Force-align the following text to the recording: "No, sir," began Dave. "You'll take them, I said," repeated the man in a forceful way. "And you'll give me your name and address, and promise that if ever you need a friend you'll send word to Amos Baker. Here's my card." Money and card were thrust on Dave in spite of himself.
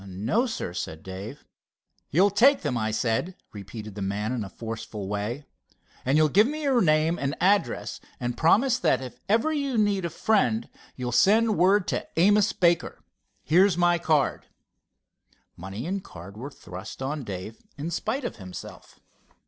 "No, 0.07 0.47
sir," 0.47 0.73
began 0.73 1.03
Dave. 1.03 1.45
"You'll 2.09 2.31
take 2.31 2.63
them, 2.63 2.75
I 2.75 2.89
said," 2.89 3.35
repeated 3.53 3.93
the 3.93 4.01
man 4.01 4.31
in 4.31 4.43
a 4.43 4.49
forceful 4.49 5.07
way. 5.07 5.45
"And 6.03 6.17
you'll 6.17 6.27
give 6.27 6.47
me 6.47 6.63
your 6.63 6.81
name 6.81 7.19
and 7.19 7.35
address, 7.39 7.99
and 8.19 8.35
promise 8.35 8.79
that 8.79 9.03
if 9.03 9.19
ever 9.29 9.53
you 9.53 9.77
need 9.77 10.03
a 10.03 10.09
friend 10.09 10.67
you'll 10.95 11.11
send 11.11 11.55
word 11.55 11.87
to 11.89 12.07
Amos 12.17 12.51
Baker. 12.51 13.03
Here's 13.43 13.77
my 13.77 13.99
card." 13.99 14.47
Money 15.55 15.85
and 15.85 16.03
card 16.03 16.35
were 16.35 16.49
thrust 16.49 17.03
on 17.03 17.23
Dave 17.23 17.59
in 17.77 17.91
spite 17.91 18.25
of 18.25 18.37
himself. 18.37 18.99